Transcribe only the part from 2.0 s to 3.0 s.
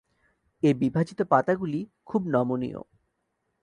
খুব নমনীয়।